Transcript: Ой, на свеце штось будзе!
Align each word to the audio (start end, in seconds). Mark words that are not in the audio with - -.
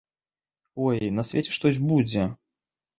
Ой, 0.87 1.05
на 1.19 1.27
свеце 1.29 1.51
штось 1.61 1.81
будзе! 1.95 2.29